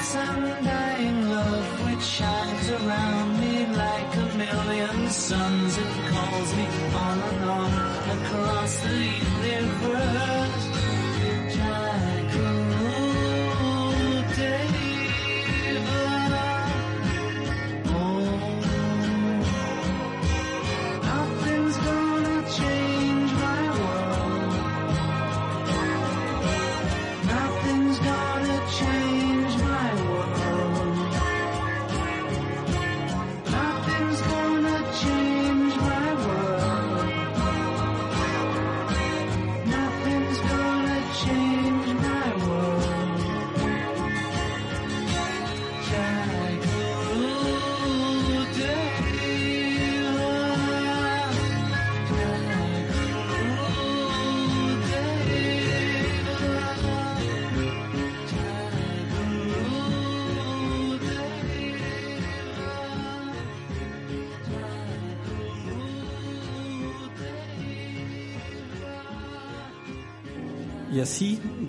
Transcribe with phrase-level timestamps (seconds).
[0.00, 5.99] Limitless undying love which shines around me like a million suns.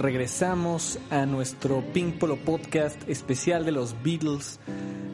[0.02, 4.60] Regresamos a nuestro Pink Polo Podcast especial de los Beatles.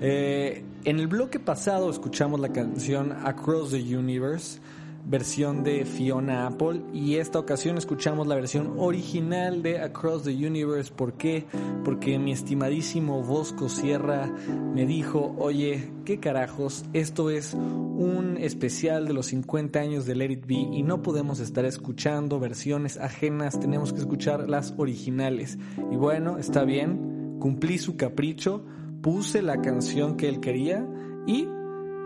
[0.02, 4.60] Eh, en el bloque pasado escuchamos la canción Across the Universe,
[5.08, 10.92] versión de Fiona Apple, y esta ocasión escuchamos la versión original de Across the Universe.
[10.94, 11.46] ¿Por qué?
[11.86, 14.30] Porque mi estimadísimo Bosco Sierra
[14.74, 16.84] me dijo, oye, ¿qué carajos?
[16.92, 21.40] Esto es un especial de los 50 años de Let It Be y no podemos
[21.40, 25.58] estar escuchando versiones ajenas, tenemos que escuchar las originales.
[25.92, 28.66] Y bueno, está bien, cumplí su capricho,
[29.02, 30.86] puse la canción que él quería
[31.26, 31.48] y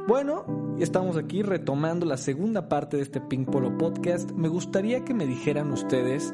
[0.07, 4.31] bueno, estamos aquí retomando la segunda parte de este Pink Polo Podcast.
[4.31, 6.31] Me gustaría que me dijeran ustedes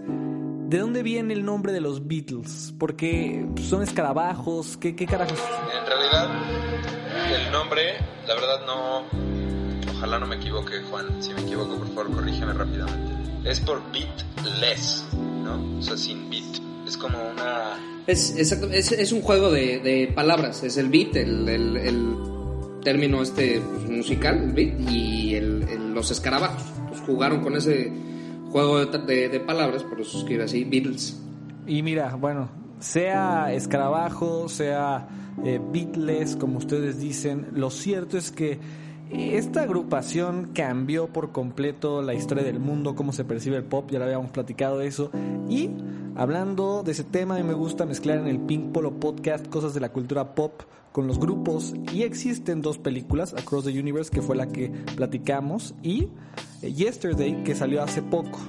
[0.67, 5.39] de dónde viene el nombre de los Beatles, porque son escarabajos, ¿qué, qué carajos?
[5.79, 6.29] En realidad,
[7.33, 7.93] el nombre,
[8.27, 9.03] la verdad no,
[9.95, 11.21] ojalá no me equivoque, Juan.
[11.21, 13.49] Si me equivoco, por favor, corrígeme rápidamente.
[13.49, 15.79] Es por beatless, ¿no?
[15.79, 16.43] O sea, sin beat.
[16.85, 18.03] Es como una...
[18.07, 22.36] Es, exacto, es, es un juego de, de palabras, es el beat, el, el, el
[22.87, 26.63] término este pues, musical, y el, el- los escarabajos.
[26.87, 27.91] Pues jugaron con ese
[28.49, 31.21] juego de, de- de palabras, por eso escribe así, Beatles.
[31.65, 32.47] Y mira, bueno,
[32.79, 35.05] sea escarabajo, sea
[35.43, 38.57] eh, beatless, como ustedes dicen, lo cierto es que
[39.11, 43.99] esta agrupación cambió por completo la historia del mundo, cómo se percibe el pop, ya
[43.99, 45.11] lo habíamos platicado eso.
[45.49, 45.71] Y
[46.15, 49.73] hablando de ese tema, a mí me gusta mezclar en el Pink Polo Podcast cosas
[49.73, 50.61] de la cultura pop
[50.97, 51.75] con los grupos.
[51.93, 56.07] Y existen dos películas, Across the Universe, que fue la que platicamos, y
[56.63, 58.39] eh, Yesterday, que salió hace poco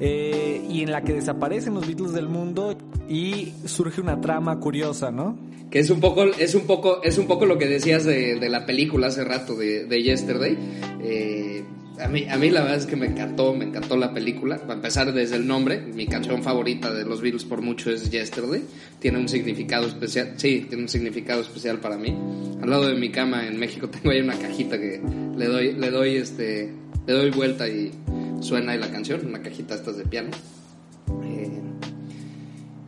[0.00, 2.78] eh, y en la que desaparecen los Beatles del mundo
[3.10, 5.38] y surge una trama curiosa, ¿no?
[5.70, 8.48] Que es un poco, es un poco, es un poco lo que decías de, de
[8.48, 10.56] la película hace rato de, Yesterday.
[11.02, 11.62] Eh,
[12.02, 14.58] a mí, a mí la verdad es que me encantó, me encantó la película.
[14.58, 18.62] Para empezar desde el nombre, mi canción favorita de los Beatles por mucho es Yesterday.
[18.98, 22.16] Tiene un significado especial, sí, tiene un significado especial para mí.
[22.60, 25.00] Al lado de mi cama en México tengo ahí una cajita que
[25.36, 26.72] le doy, le doy este,
[27.06, 27.92] le doy vuelta y
[28.40, 30.30] suena ahí la canción, una cajita estas de piano.
[31.24, 31.60] Eh,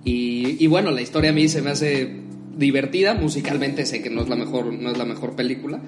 [0.05, 2.25] y, y bueno, la historia a mí se me hace
[2.57, 5.81] divertida, musicalmente sé que no es la mejor, no es la mejor película,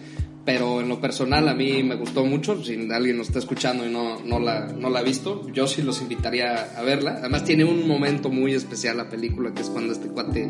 [0.46, 3.90] pero en lo personal a mí me gustó mucho, si alguien nos está escuchando y
[3.90, 7.16] no, no, la, no la ha visto, yo sí los invitaría a verla.
[7.19, 10.48] Además tiene un momento muy especial la película, que es cuando este cuate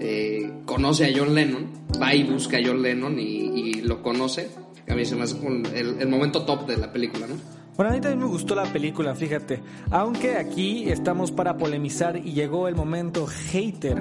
[0.00, 1.66] eh, conoce a John Lennon,
[2.00, 4.48] va y busca a John Lennon y, lo conoce.
[4.88, 5.36] A mí se me hace
[5.74, 7.34] el, el momento top de la película, ¿no?
[7.76, 9.60] Bueno, a mí también me gustó la película, fíjate.
[9.90, 14.00] Aunque aquí estamos para polemizar y llegó el momento hater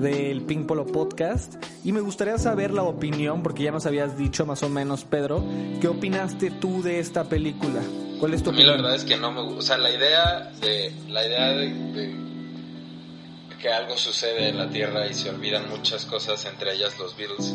[0.00, 1.54] del Pink Polo Podcast.
[1.84, 5.44] Y me gustaría saber la opinión, porque ya nos habías dicho más o menos, Pedro,
[5.80, 7.80] ¿qué opinaste tú de esta película?
[8.18, 8.82] ¿Cuál es tu A mí la opinión?
[8.82, 9.58] verdad es que no me gusta.
[9.58, 10.92] O sea, la idea de.
[11.08, 12.22] La idea de, de
[13.60, 17.54] que algo sucede en la Tierra y se olvidan muchas cosas, entre ellas los Beatles.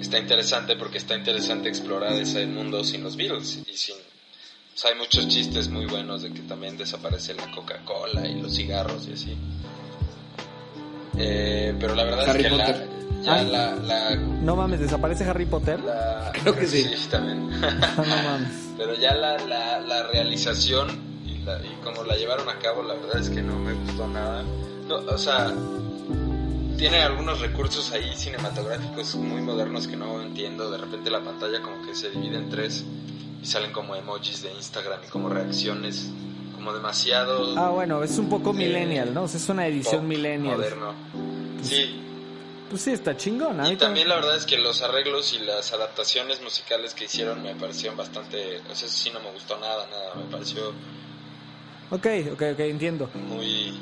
[0.00, 3.94] Está interesante porque está interesante explorar ese mundo sin los Beatles y sin.
[4.84, 9.12] Hay muchos chistes muy buenos de que también desaparece la Coca-Cola y los cigarros y
[9.12, 9.36] así.
[11.16, 12.66] Eh, pero la verdad Harry es que la,
[13.22, 13.42] ya Ah.
[13.42, 15.80] la, la, No mames, ¿desaparece Harry Potter?
[15.80, 16.86] la- Creo que sí.
[17.10, 17.48] también.
[17.60, 18.68] no mames.
[18.76, 20.88] Pero ya la, la, la realización
[21.26, 24.06] y, la, y como la llevaron a cabo, la verdad es que no me gustó
[24.06, 24.44] nada.
[24.86, 25.52] No, o sea,
[26.76, 30.70] tiene algunos recursos ahí cinematográficos muy modernos que no entiendo.
[30.70, 32.84] De repente la pantalla como que se divide en tres
[33.42, 36.10] y salen como emojis de Instagram y como reacciones,
[36.54, 39.22] como demasiado Ah, bueno, es un poco millennial, ¿no?
[39.24, 40.56] O sea, es una edición pop, millennial.
[40.56, 40.94] moderno.
[41.62, 42.00] Sí,
[42.70, 43.60] Pues sí, está chingón.
[43.60, 47.42] A y también la verdad es que los arreglos y las adaptaciones musicales que hicieron
[47.42, 50.72] me parecieron bastante, o sea, eso sí no me gustó nada, nada, me pareció
[51.90, 53.08] Ok, ok, ok, entiendo.
[53.14, 53.78] muy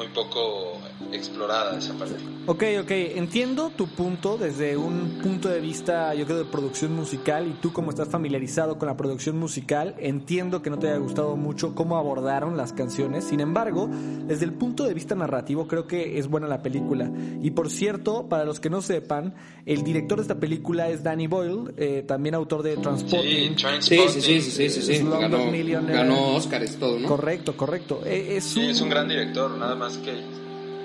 [0.00, 0.78] muy poco
[1.12, 2.14] explorada esa parte.
[2.46, 7.46] Ok, ok, entiendo tu punto desde un punto de vista, yo creo, de producción musical
[7.46, 11.36] y tú como estás familiarizado con la producción musical, entiendo que no te haya gustado
[11.36, 13.90] mucho cómo abordaron las canciones, sin embargo,
[14.26, 17.10] desde el punto de vista narrativo creo que es buena la película.
[17.42, 19.34] Y por cierto, para los que no sepan,
[19.66, 23.50] el director de esta película es Danny Boyle, eh, también autor de Sí, Transporting.
[23.50, 25.04] Sí, Trainspotting, sí, sí, sí, sí, sí, sí.
[25.04, 25.50] Ganó,
[25.86, 27.06] ganó Oscars y todo, ¿no?
[27.06, 28.00] Correcto, correcto.
[28.06, 30.40] Eh, es, Sí, un, es un gran director, nada más que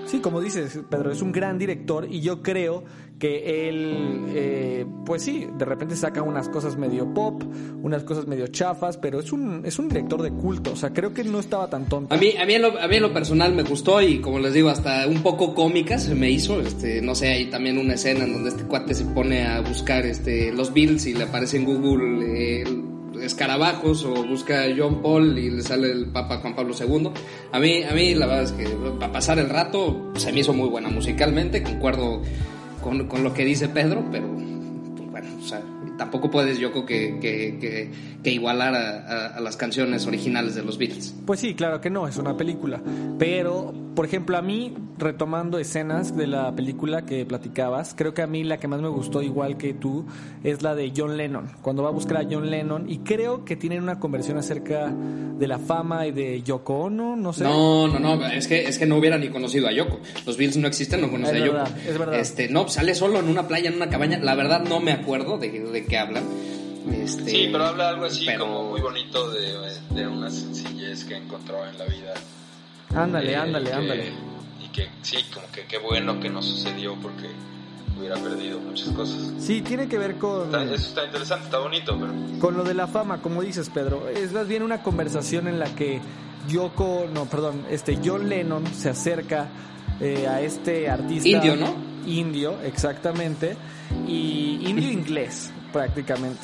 [0.06, 2.84] Sí, como dices, Pedro, es un gran director y yo creo
[3.18, 7.42] que él, eh, pues sí, de repente saca unas cosas medio pop,
[7.82, 11.14] unas cosas medio chafas, pero es un, es un director de culto, o sea, creo
[11.14, 12.14] que no estaba tan tonto.
[12.14, 14.38] A mí, a, mí en lo, a mí en lo personal me gustó y como
[14.38, 16.62] les digo, hasta un poco cómica se me hizo.
[16.62, 20.06] Este, no sé, hay también una escena en donde este cuate se pone a buscar
[20.06, 22.64] este, los Beatles y le aparece en Google eh,
[23.22, 27.12] escarabajos o busca John Paul y le sale el Papa Juan Pablo II.
[27.52, 28.66] A mí, a mí la verdad es que
[29.00, 32.22] para pasar el rato se me hizo muy buena musicalmente, concuerdo
[32.84, 34.28] con, con lo que dice Pedro, pero
[34.96, 35.62] pues bueno, o sea,
[35.98, 37.92] tampoco puedes yo creo que, que, que,
[38.24, 41.16] que igualar a, a- a las canciones originales de los Beatles.
[41.26, 42.82] Pues sí, claro que no, es una película.
[43.18, 48.28] Pero, por ejemplo, a mí, retomando escenas de la película que platicabas, creo que a
[48.28, 50.06] mí la que más me gustó, igual que tú,
[50.44, 51.50] es la de John Lennon.
[51.62, 55.48] Cuando va a buscar a John Lennon, y creo que tienen una conversión acerca de
[55.48, 57.44] la fama y de Yoko Ono, no sé.
[57.44, 60.00] No, no, no, es que, es que no hubiera ni conocido a Yoko.
[60.26, 61.64] Los Beatles no existen, no conoce Es a Yoko.
[61.88, 62.20] es verdad.
[62.20, 64.18] Este, no, sale solo en una playa, en una cabaña.
[64.20, 66.24] La verdad no me acuerdo de, de qué hablan.
[66.92, 69.54] Este, Sí, pero habla algo así pero- como muy bonito de,
[69.92, 72.14] de una sencillez que encontró en la vida.
[72.96, 74.14] Ándale, Eh, ándale, que- ándale.
[74.64, 77.30] Y que sí, como que qué bueno que no sucedió porque
[77.98, 79.18] hubiera perdido muchas cosas.
[79.40, 80.46] Sí, tiene que ver con...
[80.46, 84.08] Está- eso está interesante, está bonito, pero Con lo de la fama, como dices, Pedro,
[84.10, 86.00] es más bien una conversación en la que
[86.50, 89.48] Yoko, no, perdón, este John Lennon se acerca
[90.00, 91.74] eh, a este artista Indio, ¿no?
[92.06, 93.56] Indio, exactamente,
[94.08, 96.40] y indio inglés, prácticamente.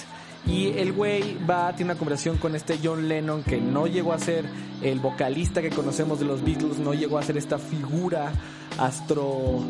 [0.45, 4.19] Y el güey va, tiene una conversación con este John Lennon que no llegó a
[4.19, 4.43] ser
[4.81, 8.33] el vocalista que conocemos de los Beatles, no llegó a ser esta figura
[8.77, 9.61] astro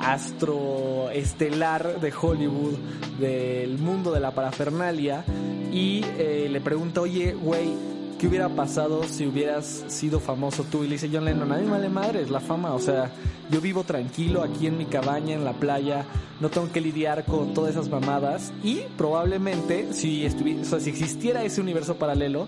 [0.00, 2.78] astro estelar de Hollywood,
[3.20, 5.24] del mundo de la parafernalia,
[5.70, 7.91] y eh, le pregunta, oye, güey,
[8.22, 10.84] ¿qué hubiera pasado si hubieras sido famoso tú?
[10.84, 13.10] Y le dice John Lennon, a mí me vale madre, es la fama, o sea,
[13.50, 16.04] yo vivo tranquilo aquí en mi cabaña, en la playa,
[16.38, 21.96] no tengo que lidiar con todas esas mamadas, y probablemente, si, si existiera ese universo
[21.96, 22.46] paralelo,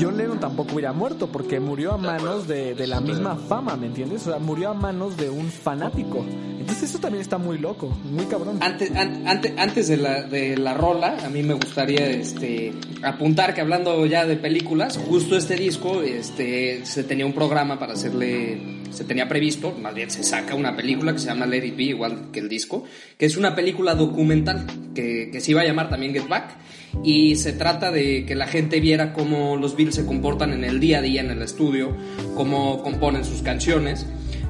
[0.00, 3.86] John Lennon tampoco hubiera muerto porque murió a manos de, de la misma fama, ¿me
[3.86, 4.26] entiendes?
[4.26, 6.24] O sea, murió a manos de un fanático.
[6.58, 8.58] Entonces eso también está muy loco, muy cabrón.
[8.60, 13.54] Antes, an- ante- antes de, la, de la rola, a mí me gustaría este, apuntar
[13.54, 18.82] que hablando ya de películas, justo este disco este, se tenía un programa para hacerle,
[18.90, 21.84] se tenía previsto, más bien se saca una película que se llama Let It Be,
[21.84, 22.84] igual que el disco,
[23.16, 26.56] que es una película documental que, que se iba a llamar también Get Back
[27.02, 30.80] y se trata de que la gente viera cómo los Beatles se comportan en el
[30.80, 31.96] día a día en el estudio,
[32.34, 34.06] cómo componen sus canciones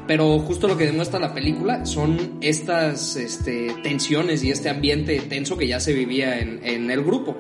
[0.09, 5.59] pero justo lo que demuestra la película son estas este, tensiones y este ambiente tenso
[5.59, 7.37] que ya se vivía en, en el grupo.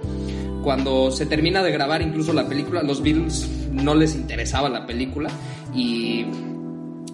[0.63, 5.31] Cuando se termina de grabar incluso la película, los Beatles no les interesaba la película
[5.75, 6.27] y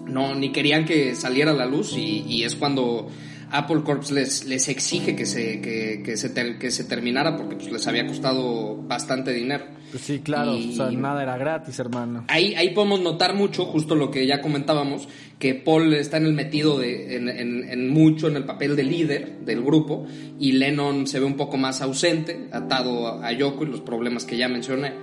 [0.05, 3.07] no ni querían que saliera a la luz y, y es cuando
[3.51, 7.55] Apple Corps les, les exige que se, que, que se, ter- que se terminara porque
[7.55, 9.65] pues, les había costado bastante dinero.
[9.91, 12.25] Pues sí, claro, Y- o sea, nada era gratis, hermano.
[12.27, 15.07] Ahí, ahí podemos notar mucho, justo lo que ya comentábamos,
[15.39, 18.83] que Paul está en el metido de, en, en- en mucho en el papel de
[18.83, 20.05] líder del grupo
[20.39, 24.25] y Lennon se ve un poco más ausente, atado a, a Yoko y los problemas
[24.25, 24.93] que ya mencioné.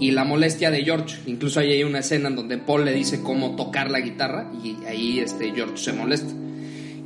[0.00, 3.20] Y la molestia de George, incluso ahí hay una escena en donde Paul le dice
[3.22, 6.32] cómo tocar la guitarra y ahí este, George se molesta.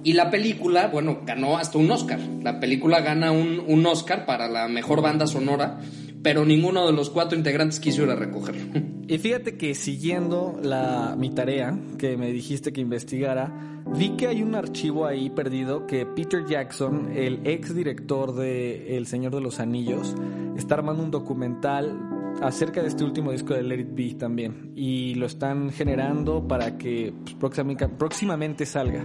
[0.08, 2.18] Y la película, bueno, ganó hasta un Oscar.
[2.42, 5.80] La película gana un, un Oscar para la mejor banda sonora,
[6.22, 8.80] pero ninguno de los cuatro integrantes quiso ir a recogerlo.
[9.06, 14.42] Y fíjate que siguiendo la, mi tarea que me dijiste que investigara, vi que hay
[14.42, 19.60] un archivo ahí perdido que Peter Jackson, el ex director de El Señor de los
[19.60, 20.14] Anillos,
[20.56, 24.72] está armando un documental acerca de este último disco de Let It Be también.
[24.76, 27.54] Y lo están generando para que pues,
[27.98, 29.04] próximamente, salga.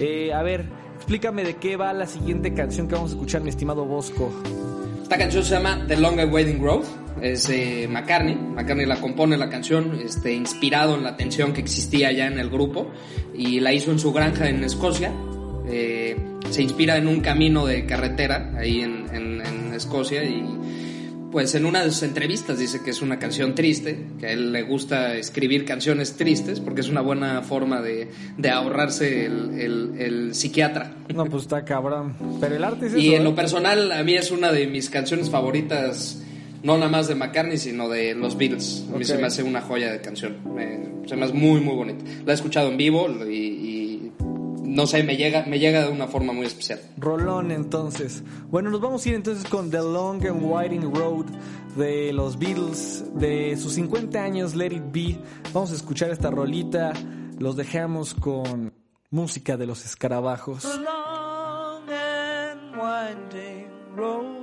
[0.00, 0.64] Eh, a ver,
[0.96, 4.30] explícame de qué va la siguiente canción que vamos a escuchar, mi estimado Bosco.
[5.02, 6.84] Esta canción se llama The Long Waiting Road,
[7.20, 8.34] es de McCartney.
[8.34, 12.48] McCartney la compone la canción, este, inspirado en la tensión que existía ya en el
[12.48, 12.90] grupo
[13.34, 15.12] y la hizo en su granja en Escocia.
[15.68, 16.16] Eh,
[16.50, 20.44] se inspira en un camino de carretera ahí en, en- en Escocia y
[21.32, 24.52] pues en una de sus entrevistas dice que es una canción triste, que a él
[24.52, 28.08] le gusta escribir canciones tristes porque es una buena forma de,
[28.38, 30.94] de ahorrarse el, el- el psiquiatra.
[31.14, 32.14] No, pues está cabrón.
[32.40, 33.24] Pero el arte es Y eso, en ¿eh?
[33.24, 36.22] lo personal, a mí es una de mis canciones favoritas,
[36.62, 38.84] no nada más de McCartney, sino de los Beatles.
[38.88, 39.04] A mí Ok.
[39.04, 40.36] se me hace una joya de canción.
[40.54, 42.04] Me- se me hace muy, muy bonita.
[42.24, 43.81] La he escuchado en vivo y, y
[44.72, 46.80] no sé, me llega, me llega de una forma muy especial.
[46.96, 48.22] Rolón entonces.
[48.48, 51.26] Bueno, nos vamos a ir entonces con The Long and Winding Road
[51.76, 55.18] de los Beatles, de sus 50 años, Let It Be.
[55.52, 56.92] Vamos a escuchar esta rolita.
[57.38, 58.72] Los dejamos con
[59.10, 60.64] música de los escarabajos.
[60.64, 64.42] A long and winding road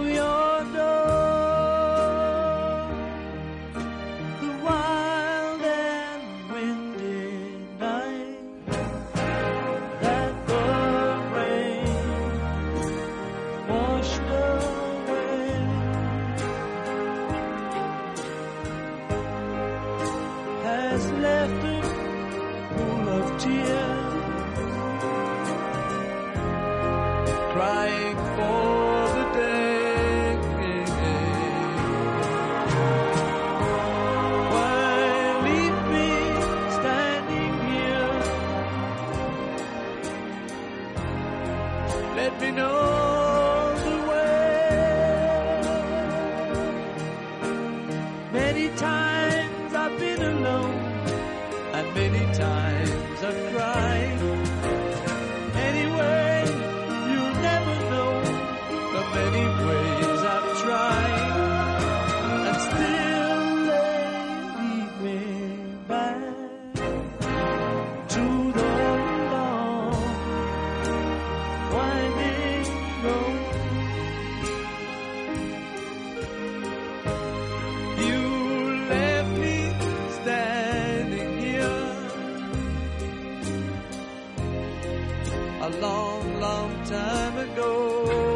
[85.61, 88.30] a long, long time ago.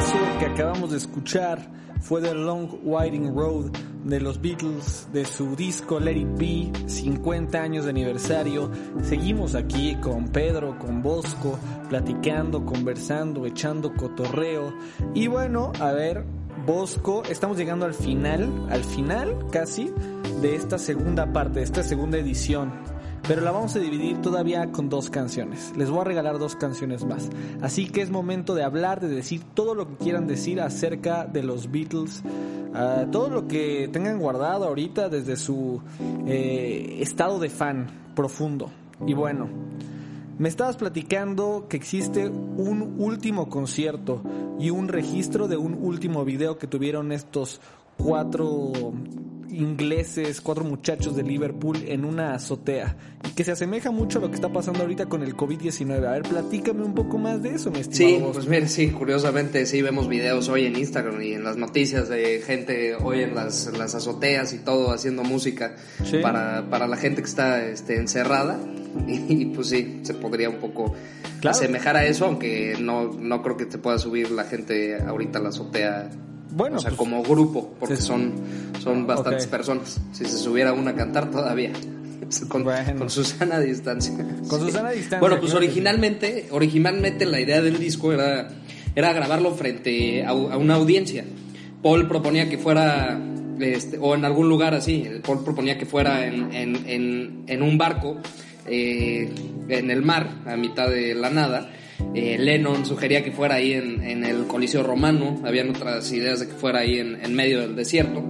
[0.00, 1.58] Eso que acabamos de escuchar
[2.00, 3.70] fue The Long Winding Road
[4.04, 8.70] de los Beatles, de su disco Let It Be, 50 años de aniversario.
[9.02, 11.58] Seguimos aquí con Pedro, con Bosco,
[11.90, 14.72] platicando, conversando, echando cotorreo.
[15.14, 16.24] Y bueno, a ver,
[16.66, 19.92] Bosco, estamos llegando al final, al final casi,
[20.40, 22.72] de esta segunda parte, de esta segunda edición
[23.30, 25.72] pero la vamos a dividir todavía con dos canciones.
[25.76, 27.30] Les voy a regalar dos canciones más.
[27.62, 31.44] Así que es momento de hablar, de decir todo lo que quieran decir acerca de
[31.44, 32.24] los Beatles,
[32.74, 35.80] ah, todo lo que tengan guardado ahorita desde su
[36.26, 38.68] eh, estado de fan profundo.
[39.06, 39.48] Y bueno,
[40.36, 44.22] me estabas platicando que existe un último concierto
[44.58, 47.60] y un registro de un último video que tuvieron estos
[47.96, 48.72] cuatro
[49.50, 52.96] ingleses, cuatro muchachos de Liverpool en una azotea
[53.28, 56.06] y que se asemeja mucho a lo que está pasando ahorita con el COVID-19.
[56.06, 58.16] A ver, platícame un poco más de eso, mi estimado.
[58.28, 62.08] Sí, pues mira, sí, curiosamente sí vemos videos hoy en Instagram y en las noticias
[62.08, 66.18] de gente hoy en las, en las azoteas y todo haciendo música Sí.
[66.22, 68.58] para, para la gente que está este, encerrada
[69.06, 70.94] y, pues sí, se podría un poco
[71.40, 71.56] Claro.
[71.56, 75.42] asemejar a eso, aunque no, no creo que se pueda subir la gente ahorita a
[75.42, 76.10] la azotea.
[76.52, 78.02] Bueno, o sea, pues, como grupo, porque sí.
[78.02, 78.32] son,
[78.80, 80.00] son bastantes personas.
[80.12, 81.72] Si se subiera una a cantar todavía.
[82.48, 82.96] Con, Bueno.
[82.96, 84.14] con Susana a distancia.
[84.46, 88.48] Con Susana a distancia, Bueno, pues originalmente, originalmente la idea del disco era,
[88.94, 91.24] era grabarlo frente a, a una audiencia.
[91.82, 93.20] Paul proponía que fuera,
[93.58, 97.76] este, o en algún lugar así, Paul proponía que fuera en, en, en, en un
[97.76, 98.18] barco,
[98.66, 99.28] eh,
[99.68, 101.72] en el mar, a mitad de la nada.
[102.14, 106.54] Eh, Lennon sugería que fuera ahí en, el Coliseo Romano, habían otras ideas de que
[106.54, 108.22] fuera ahí en, medio del desierto.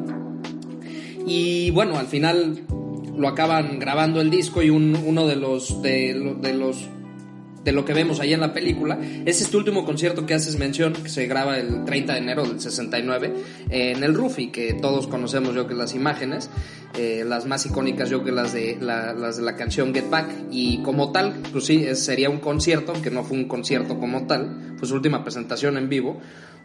[1.26, 2.60] Y bueno, al final
[3.16, 6.88] lo acaban grabando el disco y un- uno de los, de, lo- de los
[7.64, 10.92] de lo que vemos ahí en la película es este último concierto que haces mención
[10.94, 13.34] que se graba el 30 de enero del 69
[13.70, 16.48] eh, en el Rufi que todos conocemos yo que las imágenes
[16.96, 20.30] eh, las más icónicas yo que las de la, las de la canción Get Back
[20.50, 24.26] y como tal pues sí es- sería un concierto que no fue un concierto como
[24.26, 26.18] tal fue su última presentación en vivo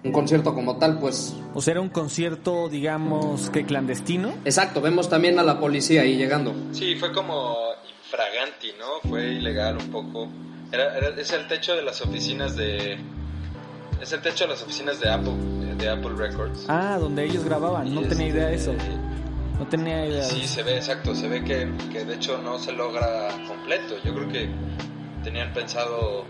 [0.04, 4.34] un concierto como tal pues O sea, era un concierto, digamos, que clandestino.
[4.46, 7.56] exacto vemos también a la policía ahí llegando Sí, fue como
[8.06, 9.10] infraganti, ¿no?
[9.10, 10.30] Fue ilegal un poco.
[10.76, 12.98] Era, era- es el techo de las oficinas de...
[14.02, 15.34] Es el techo de las oficinas de Apple,
[15.78, 16.66] de, Apple Records.
[16.68, 17.96] Ah, donde ellos grababan.
[17.96, 18.74] No tenía idea de eso.
[19.58, 20.18] No tenía idea.
[20.18, 23.96] de Sí, se ve, exacto, se ve que, que de hecho no se logra completo.
[24.04, 24.50] Yo creo que
[25.24, 26.26] tenían pensado...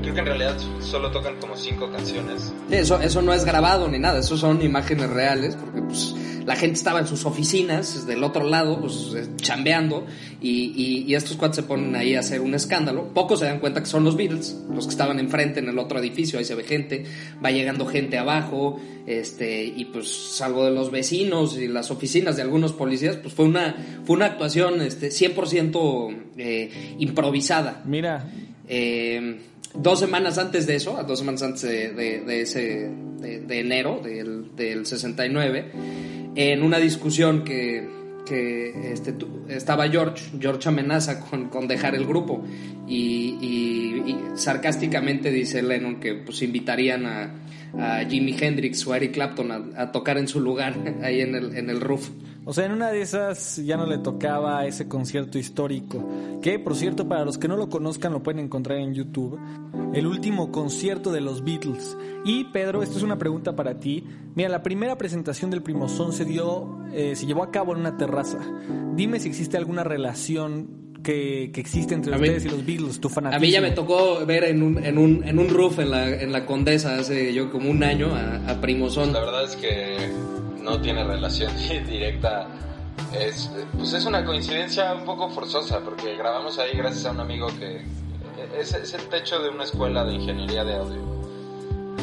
[0.00, 2.52] Creo que en realidad solo tocan como cinco canciones.
[2.68, 6.14] Sí, eso, eso no es grabado ni nada, eso son imágenes reales, porque pues
[6.46, 10.06] la gente estaba en sus oficinas del otro lado, pues eh, chambeando,
[10.40, 13.08] y, y- y estos cuates se ponen ahí a hacer un escándalo.
[13.14, 15.98] Pocos se dan cuenta que son los Beatles, los que estaban enfrente en el otro
[15.98, 17.04] edificio, ahí se ve gente,
[17.44, 22.42] va llegando gente abajo, este, y pues salvo de los vecinos y las oficinas de
[22.42, 27.82] algunos policías, pues fue una, fue una actuación este, 100% eh, improvisada.
[27.86, 28.28] Mira,
[28.66, 29.40] Eh,
[29.74, 34.00] dos semanas antes de eso, dos semanas antes de, de- de ese de, de enero
[34.02, 35.70] del, del 69,
[36.36, 37.88] en una discusión que,
[38.26, 39.14] que este,
[39.48, 42.42] estaba George, George amenaza con, con dejar el grupo
[42.88, 47.43] y, y- y sarcásticamente dice Lennon que pues invitarían a,
[47.78, 51.56] a Jimi Hendrix o a Eric Clapton a, tocar en su lugar ahí en el,
[51.56, 52.10] en el roof.
[52.46, 56.06] O sea, en una de esas ya no le tocaba ese concierto histórico,
[56.42, 59.38] que por cierto, para los que no lo conozcan, lo pueden encontrar en YouTube,
[59.94, 61.96] el último concierto de los Beatles.
[62.26, 64.04] Y Pedro, esto es una pregunta para ti.
[64.34, 67.96] Mira, la primera presentación del Primozón se dio, eh, se llevó a cabo en una
[67.96, 68.38] terraza.
[68.94, 73.00] Dime si existe alguna relación que, que existe entre A mí- ustedes y los Beatles,
[73.00, 73.40] tu A fanatismo.
[73.46, 76.32] mí ya me tocó ver en un, en un, en un roof en la, en
[76.32, 79.12] la Condesa hace yo como un año a, a Primozón.
[79.12, 80.10] La verdad es que
[80.60, 81.52] no tiene relación
[81.88, 82.48] directa.
[83.16, 87.46] Es, pues es una coincidencia un poco forzosa porque grabamos ahí gracias a un amigo
[87.58, 87.82] que
[88.58, 91.02] es, es el techo de una escuela de ingeniería de audio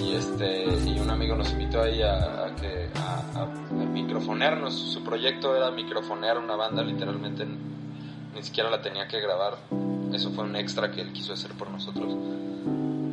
[0.01, 4.73] y este y un amigo nos invitó ahí a, a que a, a- a microfonearnos.
[4.73, 7.45] Su proyecto era microfonear una banda literalmente
[8.33, 9.57] ni siquiera la tenía que grabar.
[10.13, 12.15] Eso fue un extra que él quiso hacer por nosotros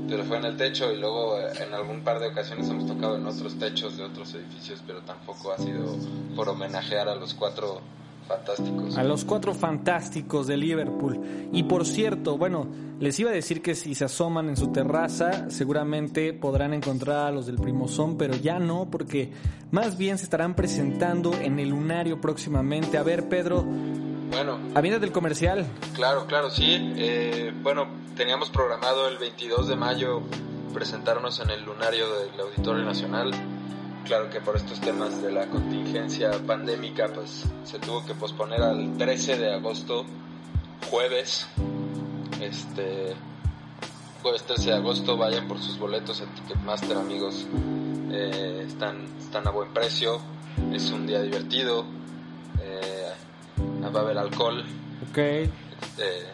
[0.09, 3.16] pero fue en el techo y luego eh, en algún par de ocasiones hemos tocado
[3.16, 5.96] en otros techos de otros edificios, pero tampoco ha sido
[6.35, 7.81] por homenajear a los cuatro
[8.26, 8.96] fantásticos.
[8.96, 11.20] A los cuatro fantásticos de Liverpool.
[11.52, 12.66] Y por cierto, bueno,
[13.00, 17.31] les iba a decir que si se asoman en su terraza, seguramente podrán encontrar a
[17.31, 19.33] los del Primozón, pero ya no, porque
[19.70, 22.98] más bien se estarán presentando en el Lunario próximamente.
[22.98, 23.64] A ver, Pedro,
[24.30, 25.66] Bueno, aviéntate del comercial.
[25.94, 26.92] claro, claro, sí.
[26.96, 27.86] Eh, bueno,
[28.16, 30.22] teníamos programado el 22 de mayo
[30.72, 33.30] presentarnos en el lunario del Auditorio Nacional.
[34.04, 38.96] Claro que por estos temas de la contingencia pandémica, pues se tuvo que posponer al
[38.96, 40.04] 13 de agosto,
[40.90, 41.46] jueves.
[42.40, 43.14] Este,
[44.22, 47.46] jueves 13 de agosto, vayan por sus boletos en Ticketmaster, amigos.
[48.10, 50.20] Eh, están, están a buen precio.
[50.72, 51.84] Es un día divertido.
[53.94, 54.64] Va a haber alcohol,
[55.11, 55.18] Ok.
[55.18, 56.27] este,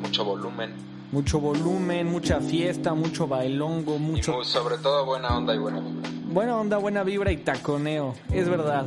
[0.00, 0.72] mucho volumen
[1.12, 4.32] Mucho volumen, mucha fiesta, mucho bailongo, y mucho...
[4.34, 6.08] mu- sobre todo buena onda y buena vibra.
[6.32, 8.14] Buena onda, buena vibra y taconeo.
[8.32, 8.86] Es verdad.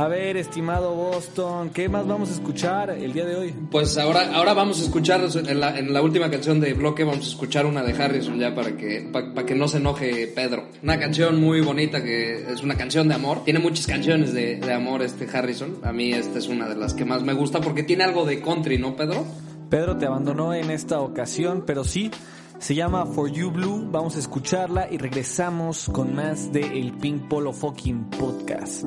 [0.00, 3.52] A ver, estimado Boston, ¿qué más vamos a escuchar el día de hoy?
[3.68, 7.26] Pues ahora, ahora vamos a escuchar en la, en la última canción de bloque vamos
[7.26, 10.68] a escuchar una de Harrison ya para que pa- para que no se enoje Pedro.
[10.84, 13.42] Una canción muy bonita que es una canción de amor.
[13.42, 15.78] Tiene muchas canciones de, de amor este Harrison.
[15.82, 18.40] A mí esta es una de las que más me gusta porque tiene algo de
[18.40, 19.24] country, ¿no, Pedro?
[19.68, 22.12] Pedro te abandonó en esta ocasión, pero sí,
[22.60, 23.88] se llama For You Blue.
[23.90, 28.86] Vamos a escucharla y regresamos con más de El Pink Polo Fucking Podcast.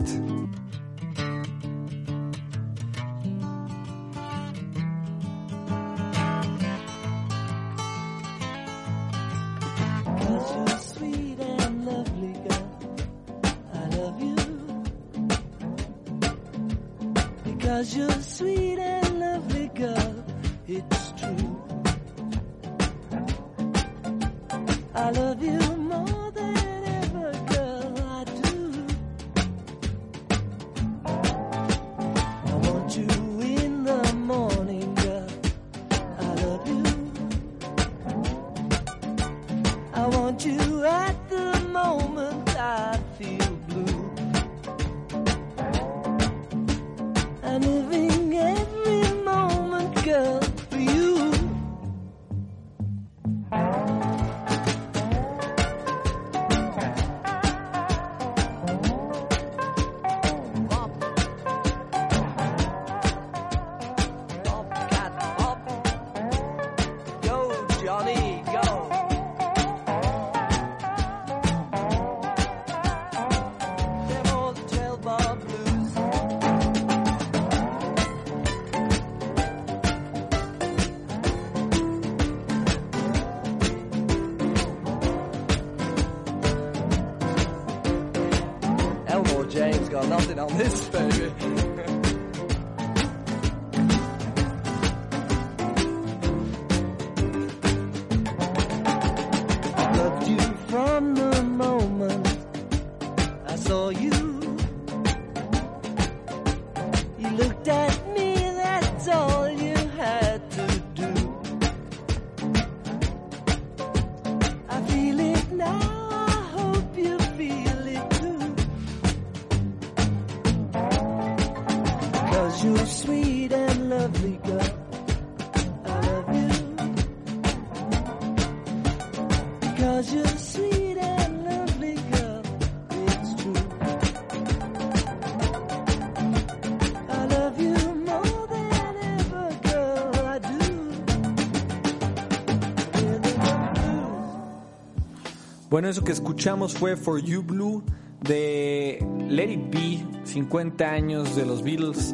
[145.71, 147.81] Bueno, eso que escuchamos fue For You Blue
[148.19, 152.13] de Let It Be, 50 años de los Beatles.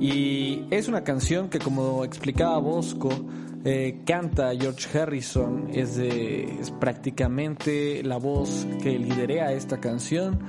[0.00, 3.10] Y es una canción que, como explicaba Bosco,
[3.64, 5.68] eh, canta George Harrison.
[5.72, 10.40] Es, de, es prácticamente la voz que liderea esta canción.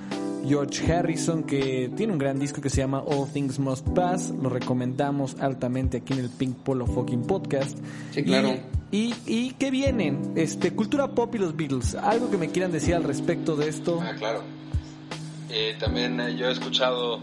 [0.48, 4.34] George Harrison, que tiene un gran disco que se llama All Things Must Pass.
[4.42, 7.78] Lo recomendamos altamente aquí en el Pink Polo Fucking Podcast.
[8.10, 8.50] Sí, claro.
[8.50, 10.34] Y, y, y ¿qué vienen?
[10.36, 11.96] Este, cultura pop y los Beatles.
[11.96, 14.00] ¿Algo que me quieran decir al respecto de esto?
[14.02, 14.44] Ah, claro.
[15.50, 17.20] Eh, también eh, yo he escuchado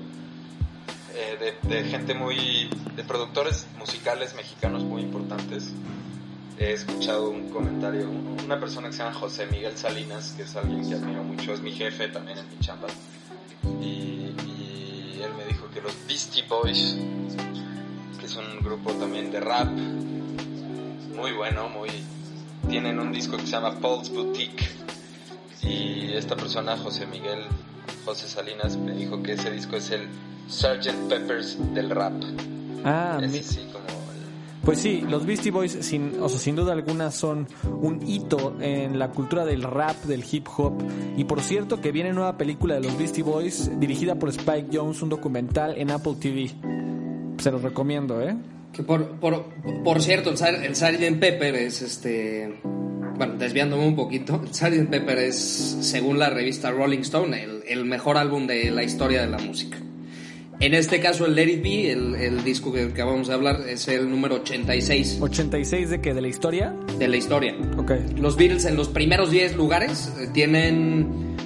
[1.15, 2.69] eh, de, gente muy.
[2.97, 5.71] de productores musicales mexicanos muy importantes.
[6.59, 10.55] He escuchado un comentario, un- una persona que se llama José Miguel Salinas, que es
[10.57, 12.87] alguien que admiro mucho, es mi jefe también en mi chamba.
[13.83, 13.85] Y,
[14.47, 16.97] y él me dijo que los Beastie Boys,
[18.21, 19.69] que es un grupo también de rap,
[21.17, 21.89] muy bueno, muy.
[22.69, 24.65] tienen un disco que se llama Paul's Boutique.
[25.63, 27.41] Y esta persona, José Miguel,
[28.05, 30.09] José Salinas, me dijo que ese disco es el
[30.49, 31.09] Sgt.
[31.09, 32.13] Peppers del rap.
[32.85, 33.39] Ah, mi-
[33.73, 33.85] como
[34.63, 37.47] Pues sí, los Beastie Boys, sin, o sea, sin duda alguna, son
[37.81, 40.75] un hito en la cultura del rap, del hip hop.
[41.17, 45.01] Y por cierto, que viene nueva película de los Beastie Boys, dirigida por Spike Jones,
[45.03, 46.51] un documental en Apple TV.
[47.39, 48.37] Se los recomiendo, ¿eh?
[48.75, 49.45] Que por, por,
[49.85, 51.19] por cierto, el, Sar- el Sgt.
[51.21, 52.59] Pepper es este.
[53.17, 54.91] Bueno, desviándome un poquito, el Sgt.
[54.91, 55.37] Pepper es,
[55.81, 59.79] según la revista Rolling Stone, el, el mejor álbum de la historia de la música.
[60.61, 63.87] En este caso, el Let It Be, el, el disco que acabamos de hablar, es
[63.89, 66.75] el número 86 86 de que de la historia.
[66.99, 67.55] de la historia.
[67.77, 67.93] Ok.
[68.17, 71.37] Los Beatles en los primeros 10 lugares eh, tienen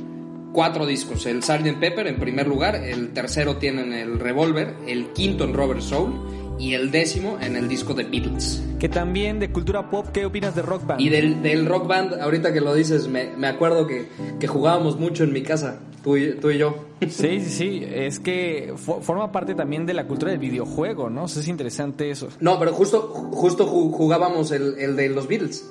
[0.53, 1.27] cuatro discos.
[1.27, 1.79] El Sgt.
[1.81, 6.75] Pepper en primer lugar, el tercero tienen el Revolver, el quinto en Robert Soul y
[6.75, 8.63] el décimo en el disco de Beatles.
[8.79, 11.01] Que también de cultura pop, ¿qué opinas de Rock Band?
[11.01, 14.99] Y del, del rock band, ahorita que lo dices, me, me acuerdo que, que jugábamos
[14.99, 16.85] mucho en mi casa, tú y, tú y yo.
[17.09, 17.83] Sí, sí, sí.
[17.89, 21.25] Es que fo- forma parte también de la cultura del videojuego, ¿no?
[21.25, 22.29] O sea, es interesante eso.
[22.41, 23.01] No, pero justo,
[23.33, 25.69] justo ju- jugábamos el, el de los Beatles,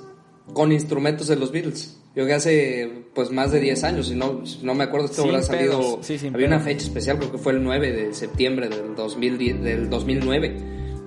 [0.53, 1.97] con instrumentos de los Beatles.
[2.15, 5.23] Yo que hace pues más de 10 años, si no, si no me acuerdo, esto
[5.23, 5.99] habrá salido...
[6.01, 6.63] sí, había una pedos.
[6.63, 10.57] fecha especial, creo que fue el 9 de septiembre del, 2010, del 2009.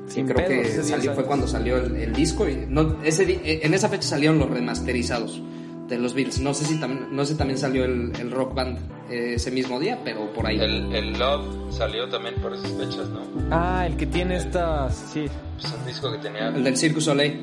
[0.07, 2.49] Sin y creo pedos, que hace 10 salió, fue cuando salió el, el disco.
[2.49, 5.43] Y no, ese, di- en esa fecha salieron los remasterizados
[5.89, 6.39] de los Beatles.
[6.41, 8.79] No sé si también, no sé si también salió el, el Rock Band
[9.11, 10.61] eh, ese mismo día, pero por ahí.
[10.61, 13.23] el, el Love salió también por esas fechas, ¿no?
[13.51, 14.95] Ah, el que tiene estas.
[15.13, 15.25] Sí.
[15.59, 16.49] Es un disco que tenía.
[16.49, 17.41] El del Circus Soleil.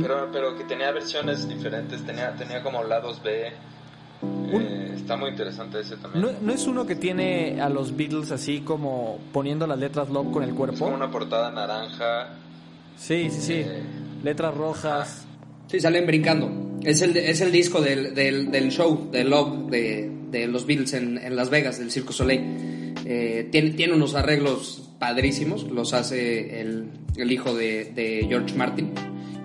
[0.00, 3.48] Pero, pero que tenía versiones diferentes, tenía, tenía como lados B.
[4.52, 6.24] Eh, está muy interesante ese también.
[6.24, 10.32] ¿No, no es uno que tiene a los Beatles así como poniendo las letras Love
[10.32, 10.78] con el es cuerpo?
[10.84, 12.28] como una portada naranja.
[12.96, 13.52] Sí, sí, sí.
[13.54, 13.82] Eh,
[14.22, 15.26] Letras rojas.
[15.66, 16.78] Sí, salen brincando.
[16.82, 20.92] Es el, es el disco del, del, del show de Love de, de los Beatles
[20.94, 22.94] en, en Las Vegas, del Circo Soleil.
[23.04, 28.92] Eh, tiene, tiene unos arreglos padrísimos, los hace el, el hijo de, de George Martin,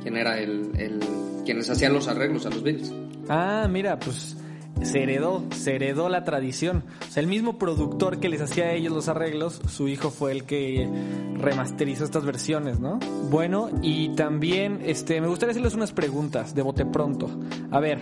[0.07, 0.99] quien era el, el
[1.43, 2.93] quienes hacían los arreglos a los Beatles.
[3.27, 4.37] Ah, mira, pues
[4.81, 6.85] se heredó, se heredó la tradición.
[7.09, 10.31] O sea, el mismo productor que les hacía a ellos los arreglos, su hijo fue
[10.31, 10.89] el que
[11.33, 12.99] remasterizó estas versiones, ¿no?
[13.29, 17.29] Bueno, y también este, me gustaría hacerles unas preguntas de bote pronto.
[17.69, 17.99] A ver,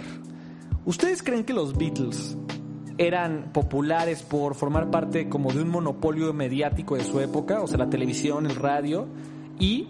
[0.86, 2.38] ¿ustedes creen que los Beatles
[3.00, 7.80] eran populares por formar parte como de un monopolio mediático de su época, o sea,
[7.80, 9.08] la televisión, el radio,
[9.60, 9.88] y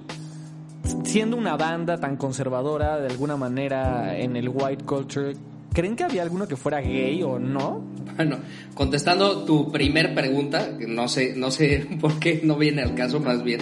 [1.03, 5.33] siendo una banda tan conservadora de alguna manera en el white culture,
[5.73, 7.81] ¿creen que había alguno que fuera gay o no?
[8.15, 8.37] Bueno,
[8.73, 13.43] contestando tu primer pregunta, no sé, no sé por qué no viene al caso, más
[13.43, 13.59] bien,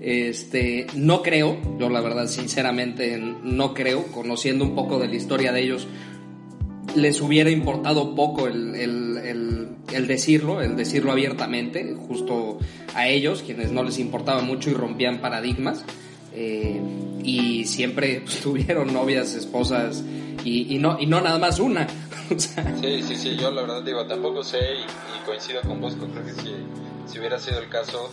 [0.00, 5.52] este, no creo, yo la verdad, sinceramente, no creo, conociendo un poco de la historia
[5.52, 5.86] de ellos,
[6.96, 12.58] les hubiera importado poco el, el- el- el decirlo, el decirlo abiertamente, justo
[12.94, 15.84] a ellos, quienes no les importaba mucho y rompían paradigmas.
[16.34, 16.80] Eh,
[17.22, 20.02] y siempre tuvieron novias, esposas,
[20.44, 21.86] y, y no, y no nada más una.
[22.80, 26.32] Sí, sí, sí, yo la verdad digo, tampoco sé y, coincido con Bosco, creo que
[26.32, 26.54] si,
[27.06, 28.10] si hubiera sido el caso,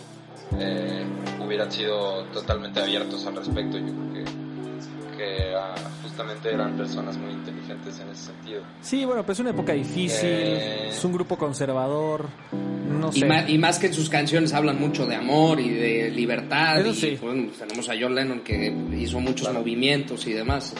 [0.58, 1.02] eh,
[1.40, 4.11] hubieran sido totalmente abiertos al respecto, yo
[5.22, 8.62] porque ah, justamente eran personas muy inteligentes en ese sentido.
[8.80, 10.88] Sí, bueno, pues es una época difícil, Eh.
[10.90, 12.26] es un grupo conservador,
[12.98, 13.20] no sé.
[13.20, 16.80] Y, ma- y más que en sus canciones hablan mucho de amor y de libertad.
[16.80, 17.18] Eso y, sí.
[17.22, 20.74] bueno, pues tenemos a John Lennon que hizo muchos movimientos y demás.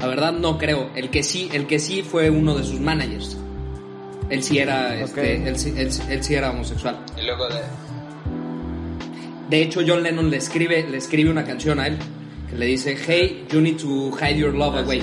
[0.00, 0.90] La verdad no creo.
[0.94, 3.36] El que sí, el que sí fue uno de sus managers.
[4.28, 6.98] Él sí era, este, él, sí- él él sí era homosexual.
[7.20, 7.60] Y luego de...
[9.48, 11.96] De hecho, John Lennon le escribe, le escribe una canción a él
[12.56, 15.02] le dice, Hey, you need to hide your love away.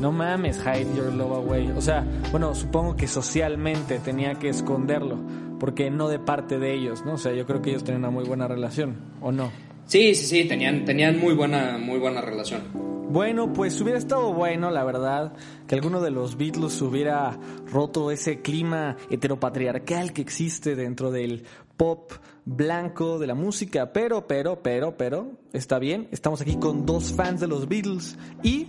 [0.00, 1.70] No mames, hide your love away.
[1.76, 5.18] O sea, bueno, supongo que socialmente tenía que esconderlo,
[5.58, 7.14] porque no de parte de ellos, ¿no?
[7.14, 9.52] O sea, yo creo que ellos tenían una muy buena relación, ¿o no?
[9.84, 12.62] Sí, sí, sí, tenían, tenían muy buena, muy buena relación.
[13.10, 15.32] Bueno, pues hubiera estado bueno, la verdad,
[15.66, 21.42] que alguno de los Beatles hubiera roto ese clima heteropatriarcal que existe dentro del
[21.76, 22.12] pop
[22.56, 27.40] blanco de la música, pero, pero, pero, pero, está bien, estamos aquí con dos fans
[27.40, 28.68] de los Beatles y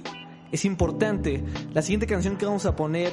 [0.52, 3.12] es importante, la siguiente canción que vamos a poner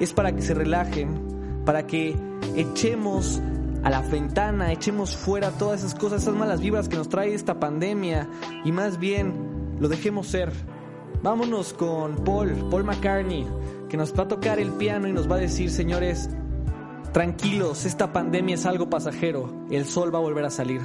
[0.00, 2.16] es para que se relajen, para que
[2.56, 3.40] echemos
[3.84, 7.60] a la ventana, echemos fuera todas esas cosas, esas malas vibras que nos trae esta
[7.60, 8.28] pandemia
[8.64, 10.50] y más bien lo dejemos ser.
[11.22, 13.46] Vámonos con Paul, Paul McCartney,
[13.88, 16.28] que nos va a tocar el piano y nos va a decir, señores,
[17.12, 20.82] tranquilos, esta pandemia es algo pasajero, el sol va a volver a salir.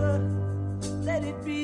[0.00, 0.18] Answer.
[1.04, 1.59] Let it be.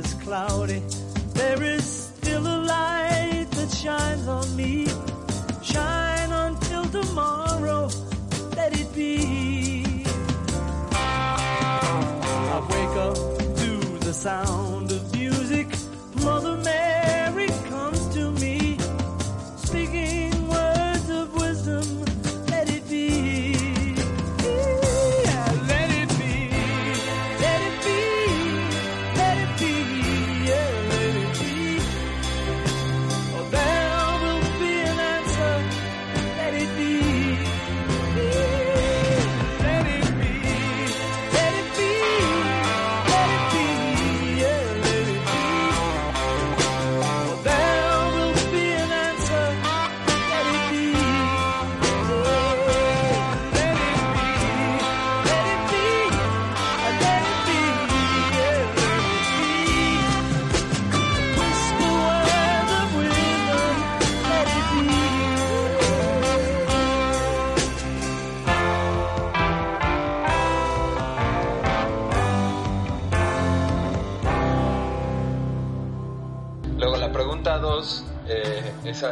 [0.00, 0.82] Is cloudy,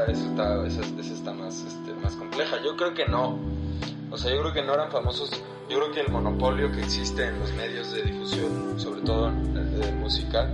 [0.07, 2.57] esa, está, esa, esa está más, este, más compleja.
[2.65, 3.39] Yo creo que no.
[4.11, 5.31] O sea, yo creo que no eran famosos.
[5.69, 9.65] Yo creo que el monopolio que existe en los medios de difusión, sobre todo de,
[9.65, 10.51] de música,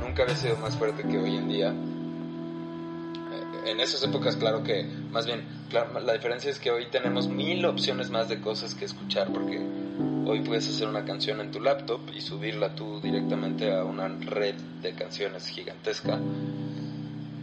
[0.00, 1.68] nunca había sido más fuerte que hoy en día.
[1.70, 7.28] Eh, En esas épocas, claro que, más bien, claro, la diferencia es que hoy tenemos
[7.28, 9.60] mil opciones más de cosas que escuchar, porque
[10.26, 14.54] hoy puedes hacer una canción en tu laptop y subirla tú directamente a una red
[14.82, 16.18] de canciones gigantesca.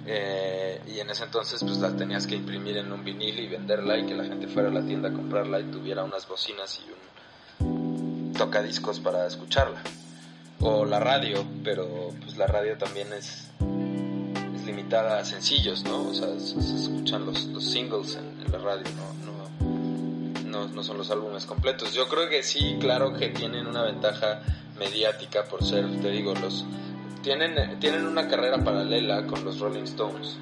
[0.06, 4.00] Eh, y en ese entonces pues la tenías que imprimir en un vinil y venderla
[4.00, 7.64] y que la gente fuera a la tienda a comprarla y tuviera unas bocinas y
[7.64, 9.82] un tocadiscos para escucharla.
[10.60, 13.50] O la radio, pero pues la radio también es,
[14.56, 16.10] es limitada a sencillos, ¿no?
[16.10, 18.84] O sea, se, escuchan los, singles en, la radio.
[18.96, 21.94] No, no, no son los álbumes completos.
[21.94, 24.42] Yo creo que sí, claro que tienen una ventaja
[24.78, 26.66] mediática por ser, te digo, los
[27.22, 30.38] tienen, tienen una carrera paralela con los Rolling Stones,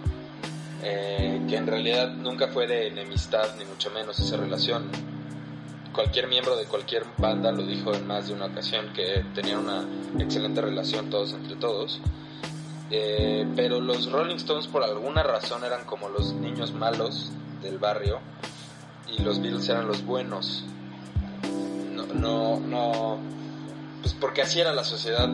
[0.82, 4.90] eh, que en realidad nunca fue de enemistad, ni mucho menos esa relación.
[5.94, 9.86] Cualquier miembro de cualquier banda lo dijo en más de una ocasión que tenían una
[10.20, 12.00] excelente relación todos entre todos.
[12.92, 18.20] Eh, pero los Rolling Stones por alguna razón eran como los niños malos del barrio
[19.16, 20.64] y los Beatles eran los buenos.
[21.94, 23.20] No, no, no,
[24.02, 25.30] pues porque así era la sociedad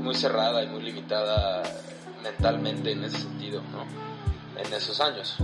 [0.00, 1.62] muy cerrada y muy limitada
[2.22, 3.84] mentalmente en ese sentido, ¿no?
[4.62, 5.36] En esos años.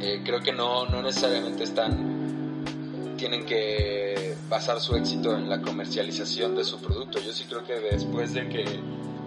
[0.00, 6.56] Eh, creo que no, no necesariamente están, tienen que basar su éxito en la comercialización
[6.56, 7.20] de su producto.
[7.20, 8.64] Yo sí creo que después de que,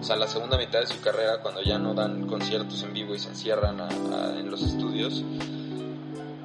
[0.00, 3.14] o sea, la segunda mitad de su carrera, cuando ya no dan conciertos en vivo
[3.14, 3.88] y se encierran a-
[4.38, 5.24] en los estudios,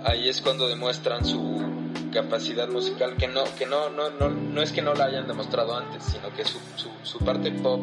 [0.05, 1.59] ahí es cuando demuestran su
[2.11, 5.75] capacidad musical que no que no no no, no es que no la hayan demostrado
[5.75, 6.59] antes sino que su,
[7.03, 7.81] su, parte pop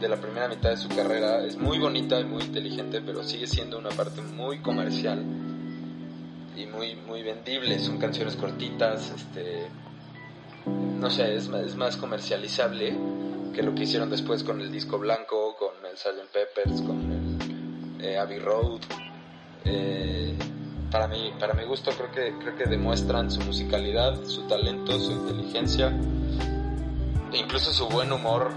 [0.00, 3.46] de la primera mitad de su carrera es muy bonita y muy inteligente pero sigue
[3.46, 5.22] siendo una parte muy comercial
[6.56, 9.68] y muy muy vendible son canciones cortitas este
[10.66, 12.96] no sé es, más- es más comercializable
[13.54, 16.30] que lo que hicieron después con el disco blanco con el Sgt.
[16.32, 18.80] Peppers con el eh, Abbey Road
[19.64, 20.36] eh,
[20.96, 25.12] para mí para mi gusto creo que creo que demuestran su musicalidad su talento su
[25.12, 25.88] inteligencia
[27.32, 28.50] e incluso su buen humor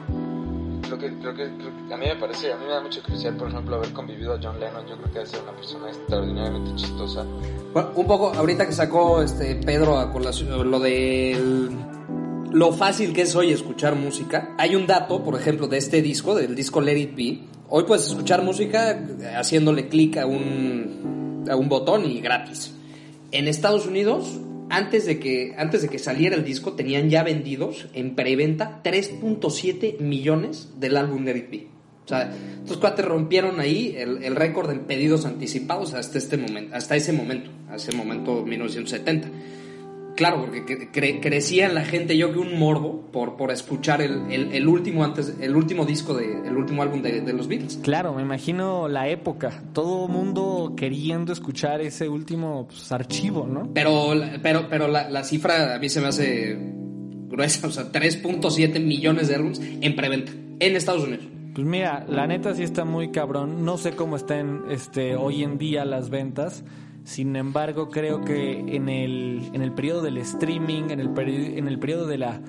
[0.84, 3.36] creo que, creo que, creo a mí me parece a mí me da mucha curiosidad
[3.36, 7.26] por ejemplo haber convivido a John Lennon yo creo que es una persona extraordinariamente chistosa
[7.74, 11.70] Bueno, un poco, ahorita que sacó este Pedro a colación lo de
[12.52, 14.56] lo fácil que es hoy escuchar música.
[14.58, 17.44] Hay un dato, por ejemplo, de este disco, del disco Let It Be.
[17.70, 19.00] Hoy puedes escuchar música
[19.38, 22.74] haciéndole clic a un, a un botón y gratis.
[23.32, 27.88] En Estados Unidos, antes de, que, antes de que saliera el disco, tenían ya vendidos
[27.94, 31.68] en preventa 3.7 millones del álbum It Be.
[32.06, 36.76] O sea, estos cuates rompieron ahí el, el récord de pedidos anticipados hasta este momento,
[36.76, 39.28] hasta ese momento, a ese momento 1970.
[40.20, 44.02] Claro, porque cre- cre- crecía en la gente, yo que un morbo por, por escuchar
[44.02, 47.48] el, el- el último antes, el último disco de, el último álbum de, de los
[47.48, 47.80] Beatles.
[47.82, 53.72] Claro, me imagino la época, todo mundo queriendo escuchar ese último pues, archivo, ¿no?
[53.74, 56.58] Pero, la- pero, pero la, la cifra a mí se me hace
[57.30, 61.26] gruesa, o sea, 3.7 millones de álbumes en preventa en Estados Unidos.
[61.56, 63.66] Pues mira, la neta sí está muy cabrón.
[63.66, 66.64] No sé cómo están este, hoy en día las ventas.
[67.04, 71.68] Sin embargo, creo que en el, en el periodo del streaming, en el, peri- en
[71.68, 72.40] el periodo de la,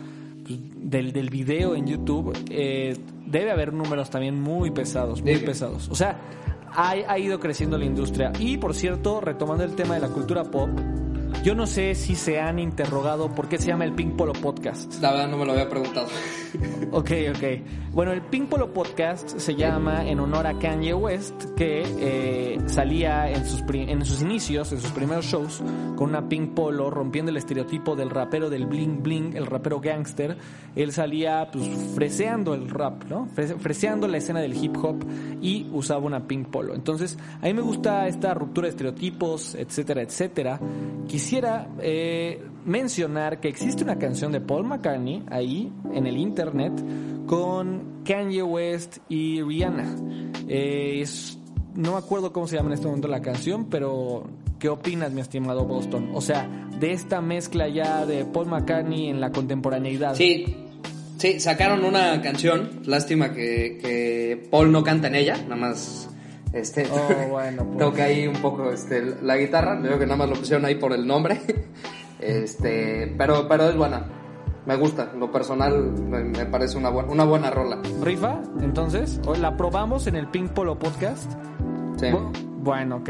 [0.44, 2.96] pues, del, del video en YouTube, eh,
[3.26, 5.88] debe haber números también muy pesados, muy pesados.
[5.88, 6.20] O sea,
[6.72, 8.32] ha, ha ido creciendo la industria.
[8.38, 10.68] Y por cierto, retomando el tema de la cultura pop,
[11.42, 15.00] yo no sé si se han interrogado por qué se llama el Pink Polo Podcast.
[15.00, 16.06] La verdad no me lo había preguntado.
[16.92, 17.92] Ok, ok.
[17.92, 23.30] Bueno, el Pink Polo Podcast se llama en honor a Kanye West, que eh, salía
[23.30, 25.62] en sus, en sus inicios, en sus primeros shows,
[25.96, 30.36] con una Pink Polo, rompiendo el estereotipo del rapero del bling bling, el rapero gangster.
[30.76, 33.26] Él salía, pues, freseando el rap, ¿no?
[33.34, 35.04] Fre- Freseando la escena del hip hop
[35.40, 36.74] y usaba una Pink Polo.
[36.74, 40.60] Entonces, a mí me gusta esta ruptura de estereotipos, etcétera, etcétera.
[41.10, 46.72] Quisiera eh, mencionar que existe una canción de Paul McCartney ahí en el internet
[47.26, 49.96] con Kanye West y Rihanna.
[50.46, 51.36] Eh, es-
[51.74, 54.24] no me acuerdo cómo se llama en este momento la canción, pero
[54.60, 56.10] ¿qué opinas, mi estimado Boston?
[56.14, 56.48] O sea,
[56.78, 60.14] de esta mezcla ya de Paul McCartney en la contemporaneidad.
[60.14, 60.54] Sí,
[61.18, 62.70] sí, sacaron una canción.
[62.86, 66.08] Lástima que, que Paul no canta en ella, nada más.
[66.52, 67.78] Este, Oh, bueno, pues.
[67.78, 69.76] toca ahí un poco este, la guitarra.
[69.76, 71.40] Veo que nada más lo pusieron ahí por el nombre.
[72.20, 74.04] Este, pero, pero es buena.
[74.66, 77.80] Me gusta, lo personal me, parece una, buena una buena rola.
[78.02, 78.42] ¿Rifa?
[78.60, 81.32] Entonces, ¿O la probamos en el Pink Polo Podcast.
[81.96, 82.06] Sí.
[82.08, 82.30] Bu-
[82.62, 83.08] Bueno, ok.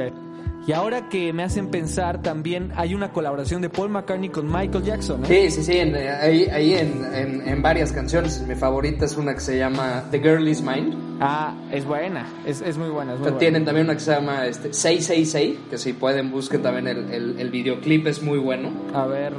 [0.70, 4.84] Y ahora que me hacen pensar, también hay una colaboración de Paul McCartney con Michael
[4.84, 5.24] Jackson.
[5.24, 5.48] ¿eh?
[5.50, 8.40] Sí, sí, sí, en- ahí, ahí en, en- en varias canciones.
[8.46, 10.94] Mi favorita es una que se llama The Girl Is Mine.
[11.20, 13.14] Ah, es buena, es, es muy buena.
[13.14, 13.38] Es muy Pero buena.
[13.40, 17.40] Tienen también una que se llama este, 666, que si pueden busquen también el, el,
[17.40, 18.70] el videoclip, es muy bueno.
[18.94, 19.32] A ver,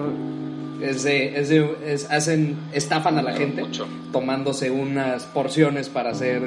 [0.82, 3.64] Es de, es de- es- hacen, estafan a la gente
[4.12, 6.42] tomándose unas porciones para ser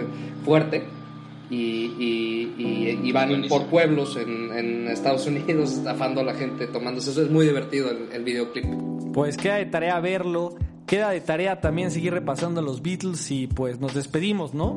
[0.44, 0.84] fuerte
[1.50, 1.56] y,
[1.98, 3.58] y, y- y van Buenísimo.
[3.60, 7.22] por pueblos en, en Estados Unidos estafando a la gente tomándose eso.
[7.22, 8.64] Es muy divertido el, el videoclip.
[9.12, 10.54] pues queda de tarea verlo.
[10.86, 14.76] Queda de tarea también seguir repasando los Beatles y pues nos despedimos, ¿no?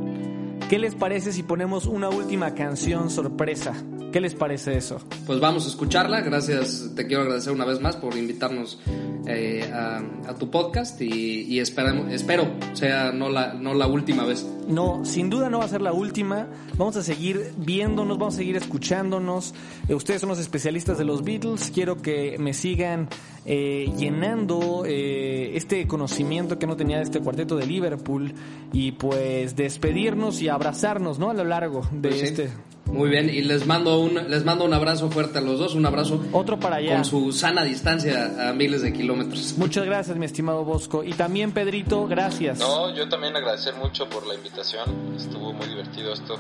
[0.69, 3.73] ¿Qué les parece si ponemos una última canción sorpresa?
[4.13, 4.99] ¿Qué les parece eso?
[5.25, 6.21] Pues vamos a escucharla.
[6.21, 8.79] Gracias, te quiero agradecer una vez más por invitarnos
[9.27, 14.25] eh, a, a tu podcast y, y esperamos- espero sea no la, no la última
[14.25, 14.45] vez.
[14.67, 16.47] No, sin duda no va a ser la última.
[16.77, 19.53] Vamos a seguir viéndonos, vamos a seguir escuchándonos.
[19.87, 21.71] Eh, ustedes son los especialistas de los Beatles.
[21.73, 23.07] Quiero que me sigan
[23.45, 28.33] eh, llenando eh, este conocimiento que no tenía de este cuarteto de Liverpool
[28.73, 31.29] y pues despedirnos y abrazarnos, ¿no?
[31.29, 32.43] A lo largo de Pues sí.
[32.91, 35.85] Muy bien, y les mando un les mando un abrazo fuerte a los dos, un
[35.85, 36.95] abrazo Otro para allá.
[36.95, 39.55] con su sana distancia a miles de kilómetros.
[39.57, 41.03] Muchas gracias, mi estimado Bosco.
[41.03, 42.59] Y también, Pedrito, gracias.
[42.59, 44.89] No, yo también agradecer mucho por la invitación.
[45.17, 46.35] Estuvo muy divertido esto.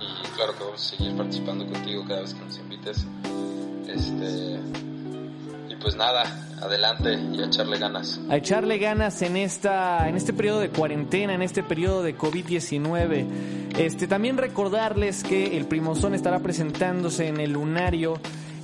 [0.00, 3.04] Y claro que vamos a seguir participando contigo cada vez que nos invites.
[3.86, 4.89] Este.
[5.80, 6.24] Pues nada,
[6.60, 8.20] adelante y a echarle ganas.
[8.28, 13.26] a echarle ganas en esta en este periodo de cuarentena, en este periodo de COVID-19.
[13.78, 18.20] Este también recordarles que el Primozón estará presentándose en el Lunario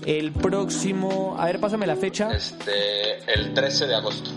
[0.06, 2.30] el próximo, a ver, pásame la fecha.
[2.32, 3.18] Este.
[3.26, 4.30] El 13 de agosto.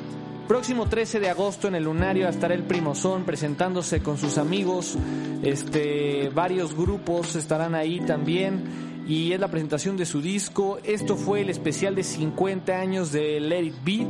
[0.47, 4.97] Próximo 13 de agosto en el Lunario estará el Primozón presentándose con sus amigos.
[5.43, 8.88] Este, varios grupos estarán ahí también.
[9.09, 10.77] Y es la presentación de su disco.
[10.83, 14.07] Esto fue el especial de 50 años de Let It Be.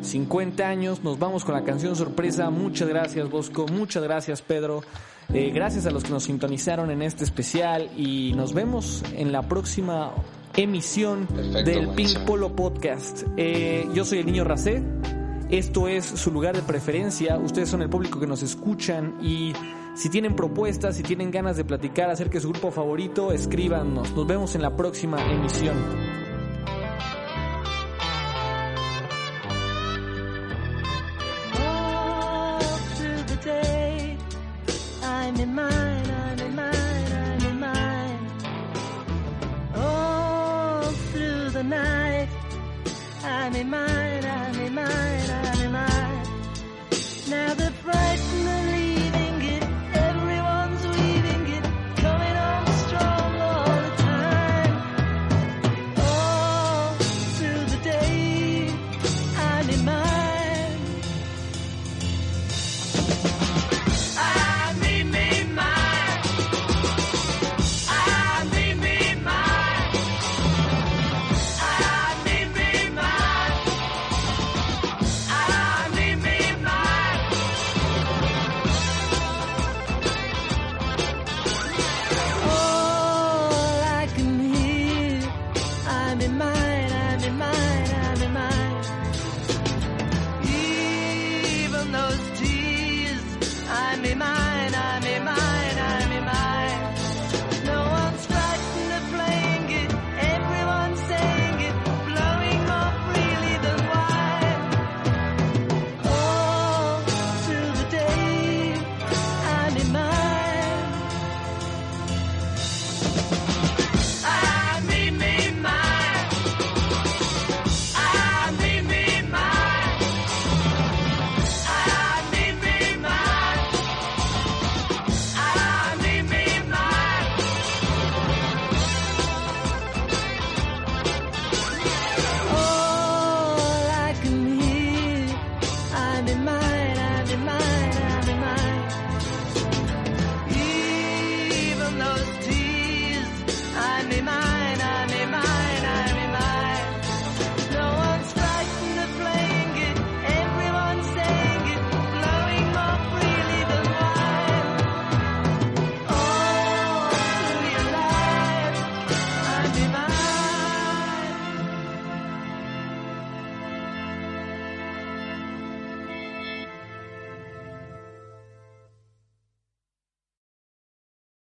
[0.00, 1.04] 50 años.
[1.04, 2.48] Nos vamos con la canción sorpresa.
[2.48, 3.66] Muchas gracias, Bosco.
[3.68, 4.82] Muchas gracias, Pedro.
[5.34, 7.90] Eh, gracias a los que nos sintonizaron en este especial.
[7.98, 10.14] Y nos vemos en la próxima
[10.56, 12.20] emisión Perfecto, del Pink.
[12.20, 13.24] Polo Podcast.
[13.36, 14.82] Eh, yo soy el niño Racé.
[15.50, 17.36] Esto es su lugar de preferencia.
[17.36, 19.52] Ustedes son el público que nos escuchan y
[19.94, 24.12] si tienen propuestas, si tienen ganas de platicar acerca de su grupo favorito, escríbanos.
[24.14, 25.76] Nos vemos en la próxima emisión.